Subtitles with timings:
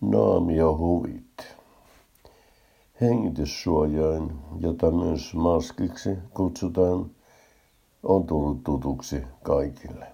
[0.00, 1.56] Naamiohuvit.
[3.00, 7.10] Hengityssuojain, jota myös maskiksi kutsutaan,
[8.02, 10.06] on tullut tutuksi kaikille.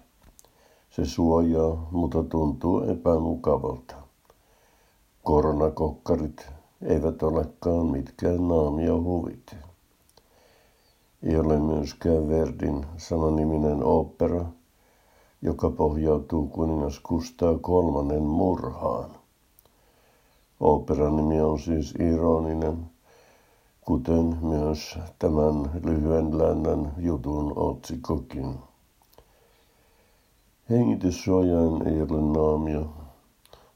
[0.89, 3.95] Se suojaa, mutta tuntuu epämukavalta.
[5.23, 6.47] Koronakokkarit
[6.81, 9.55] eivät olekaan mitkään naamiohuvit.
[11.23, 14.45] Ei ole myöskään Verdin sananiminen opera,
[15.41, 19.16] joka pohjautuu kuningas Kustaa kolmannen murhaan.
[20.59, 22.89] Operan nimi on siis ironinen,
[23.81, 28.59] kuten myös tämän lyhyen lännän jutun otsikokin.
[30.69, 32.87] Hengityssuojain ei ole naamio,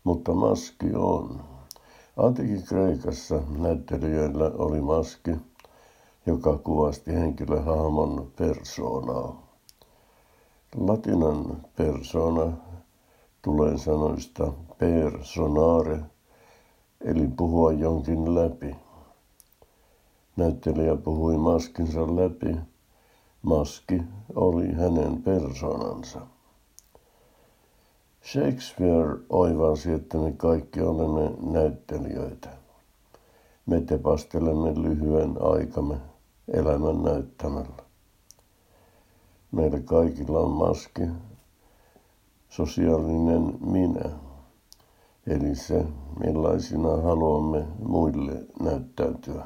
[0.03, 1.41] mutta maski on.
[2.17, 5.31] Antiikin Kreikassa näyttelijöillä oli maski,
[6.25, 9.41] joka kuvasti henkilöhahmon persoonaa.
[10.77, 12.51] Latinan persona
[13.41, 15.99] tulee sanoista personare,
[17.05, 18.75] eli puhua jonkin läpi.
[20.35, 22.55] Näyttelijä puhui maskinsa läpi.
[23.41, 24.01] Maski
[24.35, 26.21] oli hänen persoonansa.
[28.23, 32.49] Shakespeare oivalsi, että me kaikki olemme näyttelijöitä.
[33.65, 35.95] Me tepastelemme lyhyen aikamme
[36.53, 37.83] elämän näyttämällä.
[39.51, 41.01] Meillä kaikilla on maski,
[42.49, 44.09] sosiaalinen minä,
[45.27, 45.85] eli se,
[46.19, 49.45] millaisina haluamme muille näyttäytyä.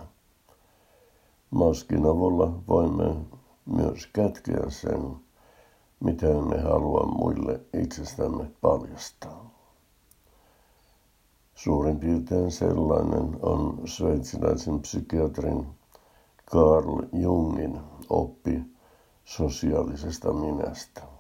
[1.52, 3.16] Maskin avulla voimme
[3.66, 5.16] myös kätkeä sen,
[6.00, 9.56] mitä me haluamme muille itsestämme paljastaa.
[11.56, 15.68] Suurin piirtein sellainen on sveitsiläisen psykiatrin
[16.52, 18.62] Carl Jungin oppi
[19.26, 21.15] sosiaalisesta minästä.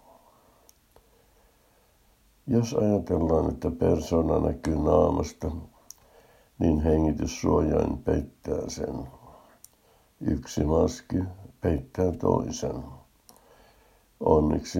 [2.48, 5.52] Jos ajatellaan, että persona näkyy naamasta,
[6.60, 9.08] niin hengityssuojain peittää sen.
[10.22, 11.24] Yksi maski
[11.62, 12.84] peittää toisen.
[14.20, 14.80] Onneksi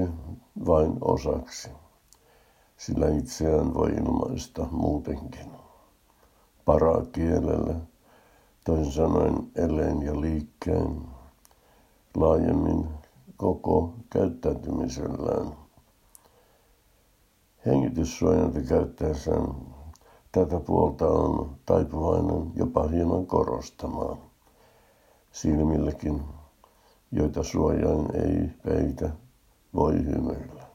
[0.66, 1.70] vain osaksi,
[2.78, 5.52] sillä itseään voi ilmaista muutenkin.
[6.66, 7.76] Parakielellä,
[8.66, 11.02] toisin sanoen eleen ja liikkeen,
[12.16, 12.88] laajemmin
[13.38, 15.65] koko käyttäytymisellään.
[17.66, 19.48] Hengityssuojanti käyttäessään
[20.32, 24.18] tätä puolta on taipuvainen jopa hieman korostamaan
[25.32, 26.22] silmillekin,
[27.12, 29.10] joita suojain ei peitä,
[29.74, 30.75] voi hymyillä.